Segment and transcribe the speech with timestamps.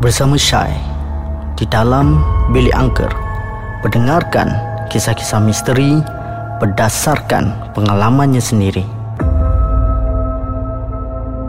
[0.00, 0.72] bersama Syai
[1.60, 2.24] di dalam
[2.56, 3.12] bilik angker
[3.84, 4.48] mendengarkan
[4.88, 6.00] kisah-kisah misteri
[6.56, 8.80] berdasarkan pengalamannya sendiri.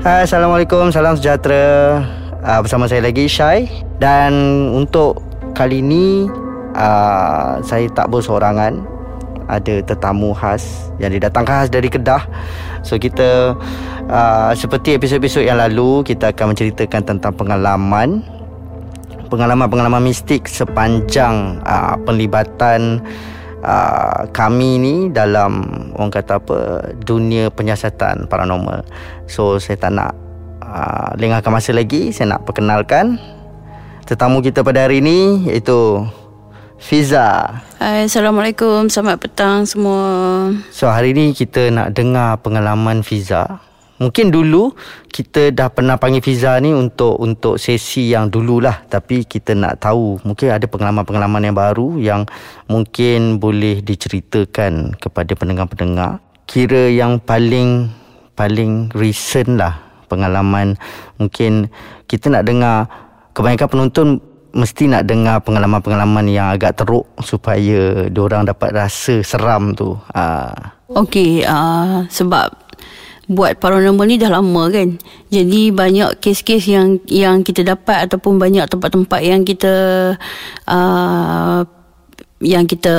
[0.03, 2.03] Hai, Assalamualaikum, salam sejahtera.
[2.43, 3.71] Uh, bersama saya lagi Syai
[4.03, 4.35] dan
[4.75, 5.23] untuk
[5.55, 6.27] kali ini
[6.75, 8.83] uh, saya tak bersorangan
[9.47, 12.27] ada tetamu khas yang didatangkan khas dari Kedah.
[12.83, 13.55] So kita
[14.11, 18.40] uh, seperti episod-episod yang lalu kita akan menceritakan tentang pengalaman
[19.31, 22.99] pengalaman-pengalaman mistik sepanjang uh, penglibatan
[23.63, 25.63] uh, kami ni dalam
[25.95, 28.83] orang kata apa dunia penyiasatan paranormal.
[29.31, 30.11] So saya tak nak
[30.59, 33.15] uh, lengahkan masa lagi, saya nak perkenalkan
[34.03, 36.03] tetamu kita pada hari ini iaitu
[36.81, 37.61] Fiza.
[37.77, 38.89] Hai, Assalamualaikum.
[38.89, 40.49] Selamat petang semua.
[40.73, 43.70] So hari ni kita nak dengar pengalaman Fiza.
[44.01, 44.73] Mungkin dulu
[45.13, 50.17] kita dah pernah panggil Fiza ni untuk untuk sesi yang dululah tapi kita nak tahu
[50.25, 52.21] mungkin ada pengalaman-pengalaman yang baru yang
[52.65, 56.17] mungkin boleh diceritakan kepada pendengar-pendengar.
[56.49, 57.93] Kira yang paling
[58.33, 59.77] paling recent lah
[60.09, 60.81] pengalaman
[61.21, 61.69] mungkin
[62.09, 62.89] kita nak dengar
[63.37, 64.07] kebanyakan penonton
[64.51, 69.95] mesti nak dengar pengalaman-pengalaman yang agak teruk supaya orang dapat rasa seram tu.
[70.11, 70.51] Uh.
[70.91, 72.51] Okey, uh, sebab
[73.31, 74.99] buat paranormal ni dah lama kan.
[75.31, 79.73] Jadi banyak kes-kes yang yang kita dapat ataupun banyak tempat-tempat yang kita
[80.67, 81.63] uh,
[82.41, 82.93] yang kita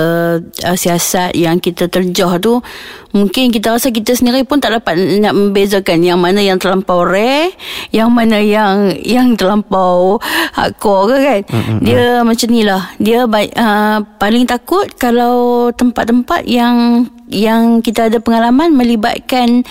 [0.63, 2.63] uh, siasat yang kita terjah tu
[3.11, 7.51] mungkin kita rasa kita sendiri pun tak dapat nak membezakan yang mana yang terlampau rare
[7.91, 10.23] yang mana yang yang terlampau
[10.55, 11.79] hardcore ke kan mm-hmm.
[11.83, 18.73] dia macam ni lah dia uh, paling takut kalau tempat-tempat yang yang kita ada pengalaman
[18.73, 19.67] melibatkan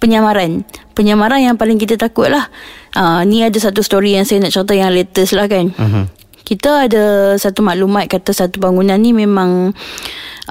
[0.00, 0.64] penyamaran.
[0.96, 2.48] Penyamaran yang paling kita takut lah
[2.96, 5.70] uh, ni ada satu story yang saya nak cerita yang latest lah kan.
[5.76, 6.20] Mm-hmm
[6.50, 7.04] kita ada
[7.38, 9.70] satu maklumat kata satu bangunan ni memang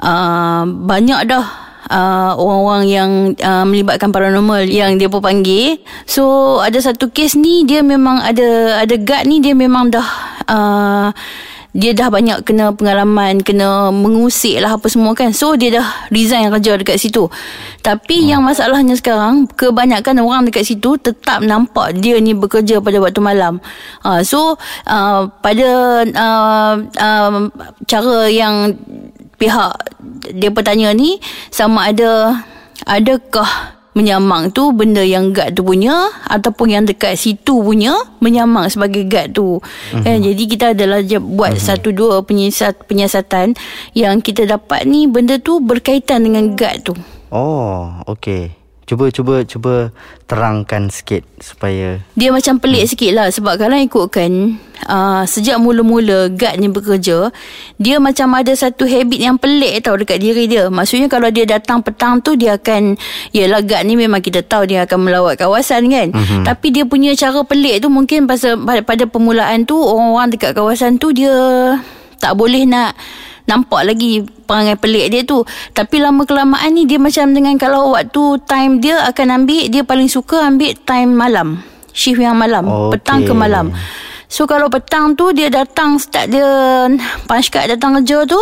[0.00, 1.44] uh, banyak dah
[1.92, 5.76] uh, orang-orang yang uh, melibatkan paranormal yang dia pun panggil.
[6.08, 10.08] So ada satu kes ni dia memang ada ada guard ni dia memang dah
[10.48, 11.08] uh,
[11.70, 15.30] dia dah banyak kena pengalaman kena mengusik lah apa semua kan.
[15.30, 17.30] So dia dah resign kerja dekat situ.
[17.80, 18.28] Tapi hmm.
[18.34, 23.62] yang masalahnya sekarang kebanyakan orang dekat situ tetap nampak dia ni bekerja pada waktu malam.
[24.02, 24.58] Uh, so
[24.90, 27.38] uh, pada uh, uh,
[27.86, 28.74] cara yang
[29.40, 29.72] pihak
[30.36, 31.16] dia bertanya ni
[31.48, 32.44] sama ada
[32.84, 39.02] adakah menyamang tu benda yang guard tu punya ataupun yang dekat situ punya menyamang sebagai
[39.10, 39.58] guard tu.
[39.58, 40.04] Uh-huh.
[40.06, 41.66] Eh, jadi kita adalah buat uh-huh.
[41.74, 43.58] satu dua penyiasat, penyiasatan
[43.98, 46.94] yang kita dapat ni benda tu berkaitan dengan guard tu.
[47.30, 48.59] Oh, okey.
[48.90, 49.94] Cuba cuba cuba
[50.26, 52.90] terangkan sikit supaya dia macam pelik hmm.
[52.90, 54.58] sikit lah sebab kalau ikutkan
[54.90, 57.30] uh, sejak mula-mula guard ni bekerja
[57.78, 61.86] dia macam ada satu habit yang pelik tau dekat diri dia maksudnya kalau dia datang
[61.86, 62.98] petang tu dia akan
[63.30, 66.42] yelah guard ni memang kita tahu dia akan melawat kawasan kan hmm.
[66.42, 71.14] tapi dia punya cara pelik tu mungkin pasal pada permulaan tu orang-orang dekat kawasan tu
[71.14, 71.30] dia
[72.18, 72.98] tak boleh nak
[73.48, 75.44] nampak lagi perangai pelik dia tu.
[75.72, 80.08] Tapi lama kelamaan ni dia macam dengan kalau waktu time dia akan ambil dia paling
[80.08, 81.48] suka ambil time malam.
[81.90, 82.98] Shift yang malam okay.
[82.98, 83.74] petang ke malam.
[84.30, 86.46] So kalau petang tu dia datang start dia
[87.26, 88.38] punch card datang kerja tu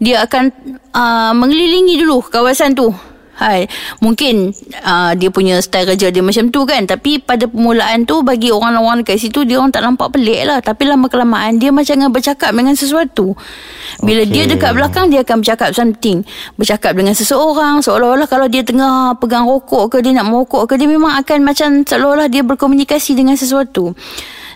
[0.00, 0.48] dia akan
[0.96, 2.88] uh, mengelilingi dulu kawasan tu
[3.36, 3.68] Hai,
[4.00, 4.48] mungkin
[4.80, 6.88] uh, dia punya style kerja dia macam tu kan.
[6.88, 10.64] Tapi pada permulaan tu Bagi orang-orang dekat situ Dia orang tak nampak pelik lah.
[10.64, 13.36] Tapi lama kelamaan Dia macam dengan bercakap dengan sesuatu.
[14.00, 14.32] Bila okay.
[14.32, 16.24] dia dekat belakang Dia akan bercakap something.
[16.56, 20.88] Bercakap dengan seseorang Seolah-olah kalau dia tengah Pegang rokok ke Dia nak merokok ke Dia
[20.88, 23.92] memang akan macam Seolah-olah dia berkomunikasi dengan sesuatu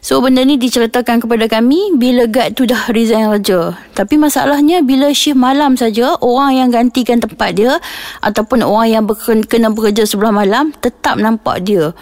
[0.01, 3.77] So benda ni diceritakan kepada kami bila guard tu dah resign kerja.
[3.93, 7.77] Tapi masalahnya bila shift malam saja orang yang gantikan tempat dia
[8.25, 11.93] ataupun orang yang ber- kena bekerja sebelah malam tetap nampak dia.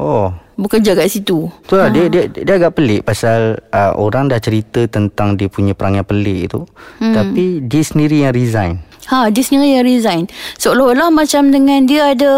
[0.00, 0.32] Oh.
[0.60, 1.48] Bekerja kat situ.
[1.64, 1.92] Tu lah, ha.
[1.92, 6.52] dia, dia, dia agak pelik pasal uh, orang dah cerita tentang dia punya perangai pelik
[6.52, 6.68] tu.
[7.00, 7.16] Hmm.
[7.16, 8.76] Tapi dia sendiri yang resign.
[9.10, 10.30] Ha, dia sendiri yang resign.
[10.62, 12.32] Seolah-olah macam dengan dia ada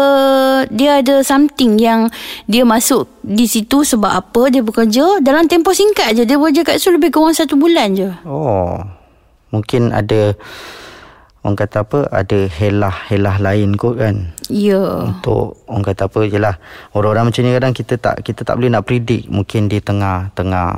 [0.73, 2.09] dia ada something yang
[2.49, 6.25] dia masuk di situ sebab apa dia bekerja dalam tempoh singkat je.
[6.25, 8.09] Dia bekerja kat situ lebih kurang satu bulan je.
[8.25, 8.81] Oh.
[9.53, 10.33] Mungkin ada
[11.45, 14.33] orang kata apa ada helah-helah lain kot kan.
[14.49, 14.81] Ya.
[14.81, 15.13] Yeah.
[15.13, 16.55] Untuk orang kata apa jelah
[16.97, 20.73] orang-orang macam ni kadang kita tak kita tak boleh nak predict mungkin dia tengah tengah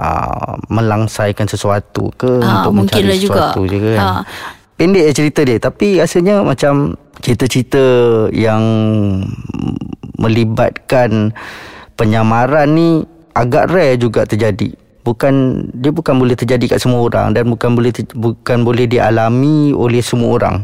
[0.00, 3.68] uh, melangsaikan sesuatu ke ha, untuk mencari sesuatu juga.
[3.68, 4.00] je kan.
[4.00, 5.58] Ha pendek cerita dia.
[5.58, 7.84] Tapi rasanya macam cerita-cerita
[8.34, 8.62] yang
[10.18, 11.34] melibatkan
[11.94, 12.88] penyamaran ni
[13.34, 14.74] agak rare juga terjadi.
[15.04, 20.00] Bukan dia bukan boleh terjadi kat semua orang dan bukan boleh bukan boleh dialami oleh
[20.00, 20.56] semua orang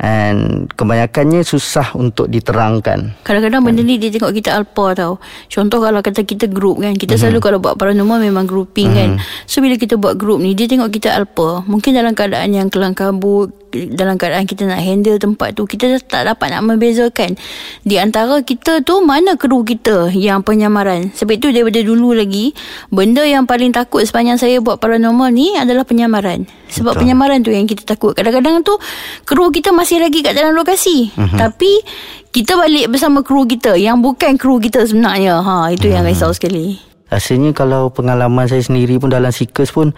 [0.00, 3.20] And kebanyakannya susah untuk diterangkan.
[3.20, 5.20] Kadang-kadang benda ni dia tengok kita alpa tau.
[5.52, 6.96] Contoh kalau kata kita group kan.
[6.96, 7.20] Kita mm-hmm.
[7.20, 9.20] selalu kalau buat paranormal memang grouping mm-hmm.
[9.20, 9.44] kan.
[9.44, 11.68] So bila kita buat group ni dia tengok kita alpa.
[11.68, 16.26] Mungkin dalam keadaan yang kelang kabut dalam keadaan kita nak handle tempat tu kita tak
[16.26, 17.38] dapat nak membezakan
[17.86, 22.52] di antara kita tu mana kru kita yang penyamaran sebab itu daripada dulu lagi
[22.90, 27.00] benda yang paling takut sepanjang saya buat paranormal ni adalah penyamaran sebab Betul.
[27.06, 28.74] penyamaran tu yang kita takut kadang-kadang tu
[29.26, 31.38] kru kita masih lagi kat dalam lokasi uh-huh.
[31.38, 31.82] tapi
[32.30, 35.94] kita balik bersama kru kita yang bukan kru kita sebenarnya ha itu uh-huh.
[35.98, 36.14] yang mhm.
[36.14, 36.78] risau sekali
[37.10, 39.90] rasanya kalau pengalaman saya sendiri pun dalam sikus pun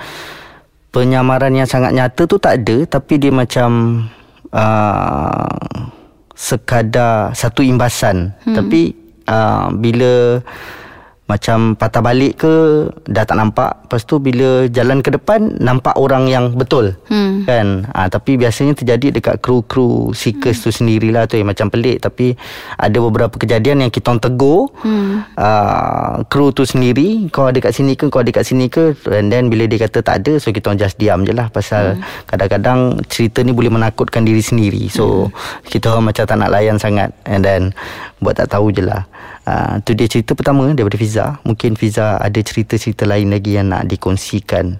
[0.92, 4.04] penyamaran yang sangat nyata tu tak ada tapi dia macam
[4.52, 5.56] uh,
[6.36, 8.54] sekadar satu imbasan hmm.
[8.54, 8.92] tapi
[9.26, 10.44] uh, bila
[11.32, 12.54] macam patah balik ke
[13.08, 13.72] dah tak nampak.
[13.88, 16.92] Lepas tu bila jalan ke depan nampak orang yang betul.
[17.08, 17.48] Hmm.
[17.48, 17.88] kan?
[17.88, 20.64] Ha, tapi biasanya terjadi dekat kru-kru seekers hmm.
[20.68, 22.04] tu sendirilah tu yang macam pelik.
[22.04, 22.36] Tapi
[22.76, 24.68] ada beberapa kejadian yang kita tegur.
[24.84, 25.24] Hmm.
[25.40, 28.92] uh, kru tu sendiri kau ada kat sini ke kau ada kat sini ke.
[29.08, 31.48] And then bila dia kata tak ada so kita just diam je lah.
[31.48, 32.28] Pasal hmm.
[32.28, 34.92] kadang-kadang cerita ni boleh menakutkan diri sendiri.
[34.92, 35.64] So hmm.
[35.72, 37.16] kita orang macam tak nak layan sangat.
[37.24, 37.72] And then
[38.20, 39.08] buat tak tahu je lah.
[39.42, 43.86] Uh, tu dia cerita pertama daripada Fiza Mungkin Fiza ada cerita-cerita lain lagi yang nak
[43.88, 44.78] dikongsikan.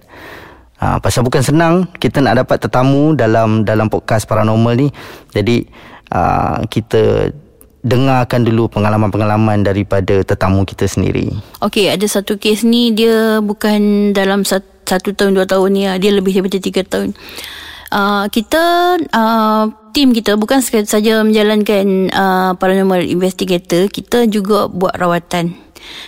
[0.83, 4.89] Uh, Pasal bukan senang kita nak dapat tetamu dalam dalam podcast paranormal ni.
[5.31, 5.63] Jadi
[6.11, 7.31] uh, kita
[7.83, 11.35] dengarkan dulu pengalaman-pengalaman daripada tetamu kita sendiri.
[11.63, 16.35] Okey, ada satu kes ni dia bukan dalam satu, tahun dua tahun ni Dia lebih
[16.39, 17.11] daripada tiga tahun.
[17.91, 18.63] Uh, Kita
[19.11, 25.53] uh, tim kita bukan saja menjalankan uh, paranormal investigator, kita juga buat rawatan.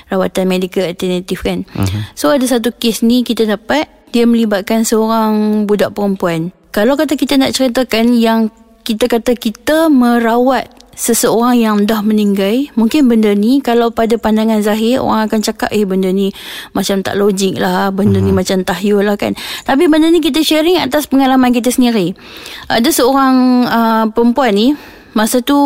[0.08, 1.64] Rawatan medical alternatif kan.
[1.74, 2.00] Uh-huh.
[2.14, 6.54] So ada satu kes ni kita dapat dia melibatkan seorang budak perempuan.
[6.70, 8.50] Kalau kata kita nak ceritakan yang
[8.84, 15.02] kita kata kita merawat seseorang yang dah meninggal mungkin benda ni kalau pada pandangan zahir
[15.02, 16.30] orang akan cakap eh benda ni
[16.70, 18.26] macam tak logik lah benda uh-huh.
[18.26, 18.38] ni mhm.
[18.38, 19.34] macam tahyul lah kan
[19.66, 22.14] tapi benda ni kita sharing atas pengalaman kita sendiri
[22.70, 24.68] ada seorang uh, perempuan ni
[25.14, 25.56] masa tu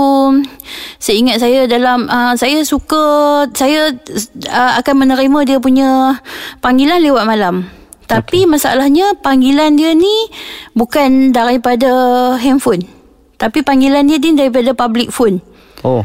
[1.01, 3.01] saya ingat saya dalam uh, saya suka
[3.57, 3.97] saya
[4.49, 6.21] uh, akan menerima dia punya
[6.61, 7.65] panggilan lewat malam
[8.09, 8.49] tapi okay.
[8.49, 10.33] masalahnya panggilan dia ni
[10.77, 11.89] bukan daripada
[12.37, 12.99] handphone
[13.39, 15.39] tapi panggilan dia ni daripada public phone.
[15.87, 16.03] Oh.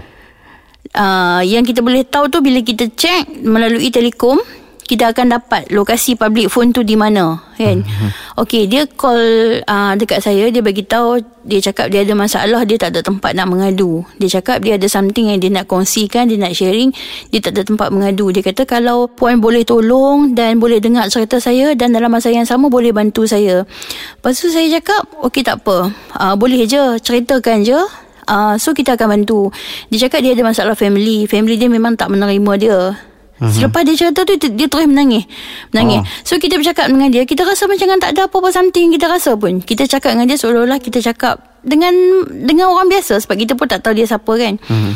[0.93, 4.37] Uh, yang kita boleh tahu tu bila kita check melalui telekom,
[4.83, 7.79] kita akan dapat lokasi public phone tu di mana kan?
[7.85, 8.09] Mm-hmm.
[8.43, 9.21] okey dia call
[9.63, 13.35] uh, dekat saya dia bagi tahu dia cakap dia ada masalah dia tak ada tempat
[13.35, 14.07] nak mengadu.
[14.15, 16.91] Dia cakap dia ada something yang dia nak kongsikan dia nak sharing
[17.31, 18.31] dia tak ada tempat mengadu.
[18.31, 22.47] Dia kata kalau puan boleh tolong dan boleh dengar cerita saya dan dalam masa yang
[22.47, 23.67] sama boleh bantu saya.
[24.19, 25.91] Lepas tu saya cakap okey tak apa.
[26.15, 27.79] Uh, boleh je ceritakan je.
[28.23, 29.51] Uh, so kita akan bantu.
[29.91, 31.27] Dia cakap dia ada masalah family.
[31.27, 32.77] Family dia memang tak menerima dia
[33.43, 33.51] Uh-huh.
[33.51, 35.27] Selepas dia cerita tu Dia terus menangis
[35.75, 36.03] Menangis oh.
[36.23, 39.59] So kita bercakap dengan dia Kita rasa macam tak ada apa-apa something Kita rasa pun
[39.59, 41.91] Kita cakap dengan dia Seolah-olah kita cakap Dengan
[42.31, 44.95] Dengan orang biasa Sebab kita pun tak tahu dia siapa kan uh-huh.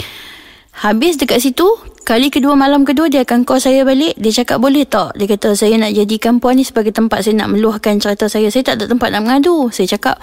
[0.78, 1.66] Habis dekat situ
[2.08, 4.16] Kali kedua malam kedua Dia akan call saya balik.
[4.16, 5.18] Dia cakap boleh tak?
[5.20, 8.48] Dia kata saya nak jadikan puan ni Sebagai tempat saya nak meluahkan cerita saya.
[8.48, 9.68] Saya tak ada tempat nak mengadu.
[9.74, 10.22] Saya cakap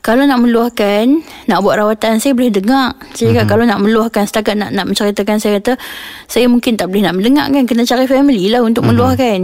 [0.00, 1.20] Kalau nak meluahkan
[1.50, 2.96] Nak buat rawatan Saya boleh dengar.
[3.12, 3.50] Saya cakap mm-hmm.
[3.50, 5.72] kalau nak meluahkan Setakat nak nak menceritakan Saya kata
[6.30, 7.62] Saya mungkin tak boleh nak mendengar kan?
[7.68, 8.96] Kena cari family lah Untuk mm-hmm.
[8.96, 9.38] meluahkan.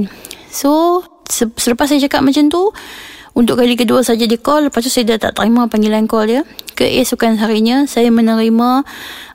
[0.48, 1.02] So
[1.32, 2.72] Selepas saya cakap macam tu
[3.32, 6.42] untuk kali kedua saja dia call Lepas tu saya dah tak terima panggilan call dia.
[6.76, 8.84] Keesokan harinya Saya menerima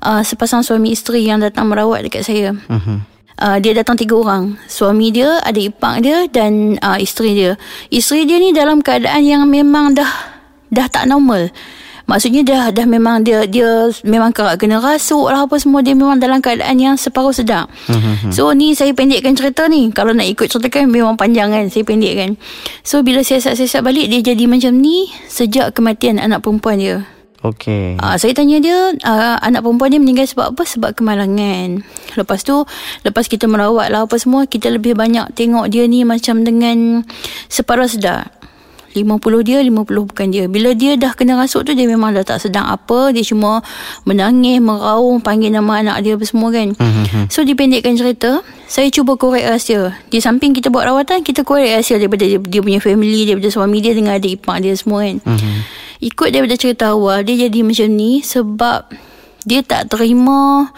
[0.05, 2.53] uh, Sepasang suami isteri Yang datang merawat dekat saya.
[2.53, 3.01] Uh-huh.
[3.41, 4.61] uh, Dia datang tiga orang.
[4.69, 7.57] Suami dia Ada ipak dia Dan uh, isteri dia.
[7.89, 10.11] Isteri dia ni dalam keadaan yang memang dah
[10.69, 11.49] Dah tak normal
[12.07, 16.23] Maksudnya dah dah memang dia dia memang kerak kena rasuk lah apa semua dia memang
[16.23, 17.67] dalam keadaan yang separuh sedar.
[17.91, 18.31] Mm-hmm.
[18.31, 19.91] So ni saya pendekkan cerita ni.
[19.91, 22.39] Kalau nak ikut ceritakan memang panjang kan saya pendekkan.
[22.87, 27.03] So bila saya siasat-siasat balik dia jadi macam ni sejak kematian anak perempuan dia.
[27.45, 28.01] Okey.
[28.01, 30.63] Uh, saya tanya dia uh, anak perempuan dia meninggal sebab apa?
[30.65, 31.85] Sebab kemalangan.
[32.17, 32.65] Lepas tu
[33.05, 37.03] lepas kita merawat lah apa semua kita lebih banyak tengok dia ni macam dengan
[37.51, 38.36] separuh sedar.
[38.97, 40.49] 50 dia 50 bukan dia.
[40.49, 43.13] Bila dia dah kena rasuk tu dia memang dah tak sedang apa.
[43.13, 43.61] Dia cuma
[44.09, 46.73] menangis meraung panggil nama anak dia apa semua kan.
[46.73, 47.23] Mm-hmm.
[47.29, 52.01] so dipendekkan cerita saya cuba korek rahsia di samping kita buat rawatan kita korek rahsia
[52.01, 55.17] daripada dia, dia punya family daripada suami dia dengan adik ipar dia semua kan.
[55.23, 55.57] Mm-hmm.
[56.03, 58.89] ikut daripada cerita awal dia jadi macam ni sebab
[59.47, 60.71] dia tak terima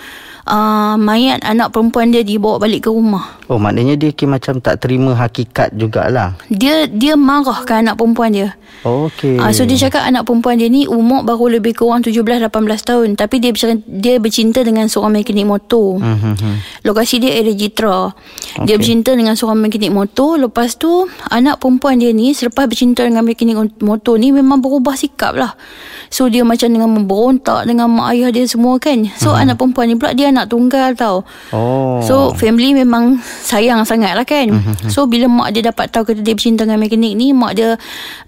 [0.50, 3.40] uh, mayat anak perempuan dia dibawa balik ke rumah.
[3.46, 6.36] Oh maknanya dia kira macam tak terima hakikat jugalah.
[6.50, 8.58] Dia dia marah ke anak perempuan dia.
[8.88, 9.36] Oh, okey.
[9.36, 12.48] Ah, so dia cakap anak perempuan dia ni umur baru lebih kurang 17-18
[12.80, 16.00] tahun tapi dia bercinta, dia bercinta dengan seorang mekanik motor.
[16.00, 16.86] Mhm.
[16.88, 18.16] Lokasi dia area Jitra.
[18.64, 20.40] Dia bercinta dengan seorang mekanik motor.
[20.40, 25.36] Lepas tu anak perempuan dia ni selepas bercinta dengan mekanik motor ni memang berubah sikap
[25.36, 25.60] lah.
[26.08, 29.12] So dia macam dengan memberontak dengan mak ayah dia semua kan.
[29.20, 31.28] So anak perempuan ni pula dia anak tunggal tau.
[31.52, 32.00] Oh.
[32.06, 34.52] So family memang sayang sangat lah kan
[34.88, 37.76] So bila mak dia dapat tahu Kata dia bercinta dengan mekanik ni Mak dia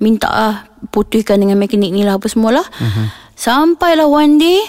[0.02, 0.56] minta lah
[0.90, 2.66] Putuskan dengan mekanik ni lah Apa semualah.
[3.38, 4.60] Sampailah one day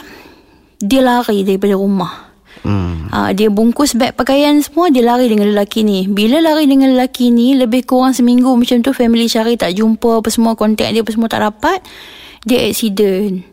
[0.83, 2.35] Dia lari daripada rumah.
[2.63, 3.11] Hmm.
[3.11, 6.07] Uh, dia bungkus beg pakaian semua Dia lari dengan lelaki ni.
[6.07, 10.29] Bila lari dengan lelaki ni Lebih kurang seminggu macam tu Family cari tak jumpa Apa
[10.31, 11.83] semua Kontak dia apa semua tak dapat
[12.47, 13.52] Dia accident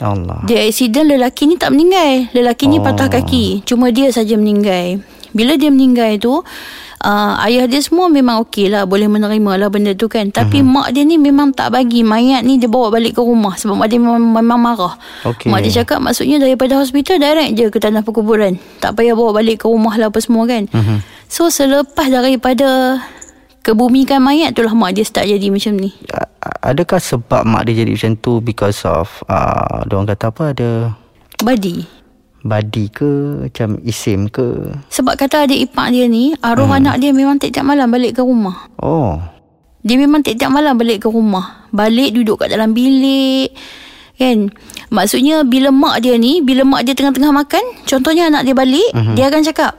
[0.00, 0.44] Allah.
[0.44, 2.28] dia accident lelaki ni tak meninggal.
[2.32, 2.84] Lelaki ni Oh.
[2.84, 3.64] patah kaki.
[3.64, 5.00] Cuma dia saja meninggal.
[5.30, 6.40] Bila dia meninggal tu,
[6.98, 8.84] uh, ayah dia semua memang okey lah.
[8.84, 10.28] Boleh menerima lah benda tu kan.
[10.28, 10.66] Tapi Mhm.
[10.66, 13.52] mak dia ni memang tak bagi mayat ni dia bawa balik ke rumah.
[13.54, 14.96] Sebab mak dia memang, memang marah.
[15.24, 15.48] Okey.
[15.48, 18.56] Mak dia cakap maksudnya daripada hospital direct je ke tanah perkuburan.
[18.80, 20.64] Tak payah bawa balik ke rumah lah apa semua kan.
[20.66, 21.04] Mhm.
[21.26, 23.00] So selepas daripada
[23.66, 25.90] kebumikan mayat tu lah mak dia start jadi macam ni.
[26.62, 30.70] Adakah sebab mak dia jadi macam tu because of uh, orang kata apa ada
[31.42, 31.84] Badi.
[32.46, 34.70] badi ke macam isim ke?
[34.88, 36.78] Sebab kata adik ipar dia ni Arwah hmm.
[36.78, 39.18] anak dia memang tiap-tiap malam balik ke rumah Oh.
[39.86, 43.54] Dia memang tiap-tiap malam balik ke rumah Balik duduk kat dalam bilik
[44.18, 44.50] Kan
[44.90, 49.14] Maksudnya bila mak dia ni Bila mak dia tengah-tengah makan Contohnya anak dia balik hmm.
[49.14, 49.78] Dia akan cakap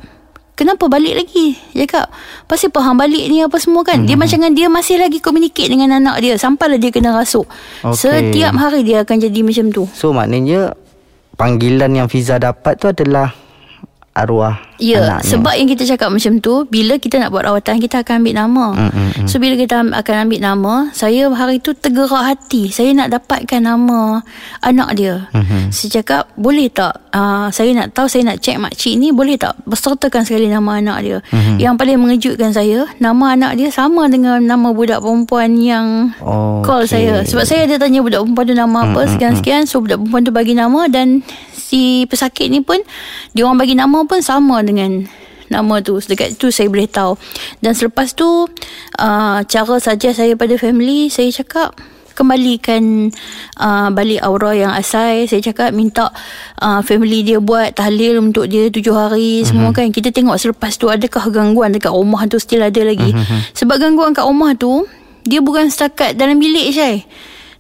[0.58, 1.54] Kenapa balik lagi?
[1.78, 2.10] Dia cakap
[2.50, 4.10] Pasal apa hang balik ni apa semua kan?
[4.10, 6.34] Dia macam dengan dia masih lagi communicate dengan anak dia.
[6.34, 7.46] Sampailah dia kena rasuk.
[7.86, 7.94] Okey.
[7.94, 9.86] Setiap hari dia akan jadi macam tu.
[9.94, 10.74] So maknanya
[11.38, 13.38] panggilan yang Fiza dapat tu adalah
[14.18, 15.26] arwah Ya, anaknya.
[15.26, 18.66] sebab yang kita cakap macam tu, bila kita nak buat rawatan, kita akan ambil nama.
[18.78, 19.26] Mm, mm, mm.
[19.26, 22.70] So, bila kita akan ambil nama, saya hari tu tergerak hati.
[22.70, 24.22] Saya nak dapatkan nama
[24.62, 25.26] anak dia.
[25.34, 25.74] Mhm.
[25.74, 26.94] Saya cakap, boleh tak?
[27.10, 29.58] Uh, saya nak tahu, saya nak cek makcik ni, boleh tak?
[29.66, 31.18] Bersertakan sekali nama anak dia.
[31.34, 31.58] Mhm.
[31.58, 36.86] Yang paling mengejutkan saya, nama anak dia sama dengan nama budak perempuan yang Oh, call
[36.86, 37.26] saya.
[37.26, 39.66] Sebab saya ada tanya budak perempuan tu nama apa, sekian-sekian.
[39.66, 41.26] So, budak perempuan tu bagi nama dan
[41.68, 42.80] si pesakit ni pun,
[43.36, 45.04] dia orang bagi nama pun sama dengan
[45.52, 46.00] nama tu.
[46.00, 47.20] Dekat tu saya boleh tahu.
[47.60, 48.48] Dan selepas tu,
[49.00, 51.76] uh, cara saja saya pada family, saya cakap,
[52.18, 53.14] kembalikan
[53.62, 56.10] uh, balik aura yang asal saya cakap minta
[56.58, 59.50] uh, family dia buat tahlil untuk dia tujuh hari mm-hmm.
[59.54, 63.54] semua kan kita tengok selepas tu adakah gangguan dekat rumah tu still ada lagi mm-hmm.
[63.54, 64.90] sebab gangguan kat rumah tu
[65.30, 67.06] dia bukan setakat dalam bilik Syai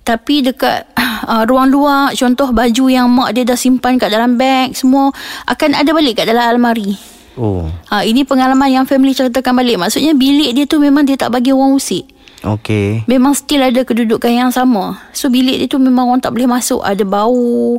[0.07, 0.87] tapi dekat
[1.27, 5.11] uh, ruang luar contoh baju yang mak dia dah simpan kat dalam beg semua
[5.51, 7.69] akan ada balik kat dalam almari Oh.
[7.93, 9.77] Ha, ini pengalaman yang family ceritakan balik.
[9.77, 12.09] Maksudnya bilik dia tu memang dia tak bagi orang usik.
[12.41, 13.05] Okey.
[13.05, 14.97] Memang still ada kedudukan yang sama.
[15.13, 16.81] So bilik dia tu memang orang tak boleh masuk.
[16.81, 17.77] Ada bau.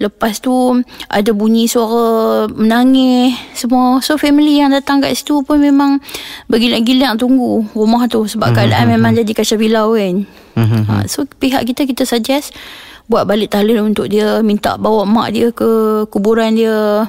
[0.00, 0.52] Lepas tu
[1.08, 4.00] ada bunyi suara menangis semua.
[4.00, 6.00] So family yang datang kat situ pun memang
[6.46, 8.24] bergilat-gilat tunggu rumah tu.
[8.24, 10.24] Sebab keadaan memang jadi kacau bilau kan.
[10.56, 10.80] Mhm.
[10.88, 12.52] Ha, so pihak kita kita suggest
[13.10, 15.66] buat balik tahlil untuk dia minta bawa mak dia ke
[16.08, 17.04] kuburan dia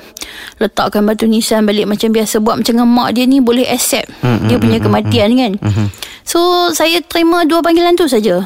[0.58, 4.50] letakkan batu nisan balik macam biasa buat macam dengan mak dia ni boleh accept Mm,
[4.50, 5.52] dia punya kematian kan
[6.26, 6.40] so
[6.74, 8.42] saya terima dua panggilan tu saja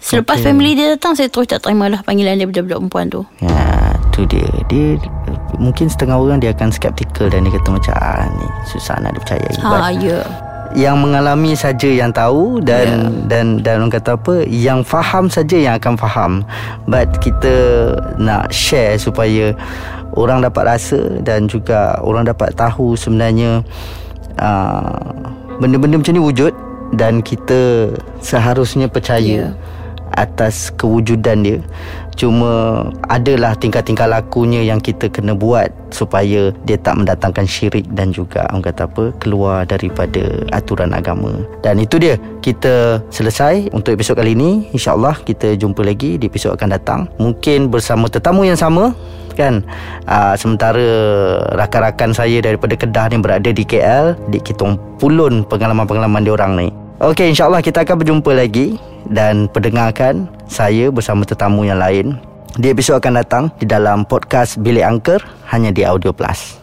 [0.00, 0.46] selepas Okay.
[0.46, 3.64] family dia datang saya terus tak terima lah panggilan dia budak-budak perempuan tu Ya,
[4.10, 4.46] tu dia.
[4.66, 4.96] Dia
[5.54, 9.52] mungkin setengah orang dia akan skeptikal dan dia kata macam ah ni susah nak dipercayai.
[9.58, 10.20] ha But ya
[10.70, 13.00] yang mengalami saja yang tahu dan Ya.
[13.26, 16.32] dan dan orang kata apa yang faham saja yang akan faham
[16.84, 17.54] but kita
[18.16, 19.56] nak share supaya
[20.12, 23.64] orang dapat rasa dan juga orang dapat tahu sebenarnya
[24.36, 24.92] uh,
[25.56, 26.52] benda-benda macam ni wujud
[26.92, 27.88] dan kita
[28.20, 29.56] seharusnya percaya Ya.
[30.16, 31.58] Atas kewujudan dia
[32.18, 38.42] Cuma adalah tingkah-tingkah lakunya yang kita kena buat supaya dia tak mendatangkan syirik dan juga
[38.50, 41.30] orang kata apa keluar daripada aturan agama.
[41.62, 44.66] Dan itu dia kita selesai untuk episod kali ini.
[44.74, 47.00] InsyaAllah kita jumpa lagi di episod akan datang.
[47.22, 48.98] Mungkin bersama tetamu yang sama
[49.38, 49.62] kan
[50.10, 50.82] uh, sementara
[51.54, 54.42] rakan-rakan saya daripada Kedah ni berada di KL di
[54.98, 58.74] pulun pengalaman-pengalaman dia orang ni Okey insyaAllah kita akan berjumpa lagi
[59.06, 62.18] dan pendengarkan saya bersama tetamu yang lain
[62.58, 66.57] di episod akan datang di dalam podcast Bilik Angker hanya di Audio Plus.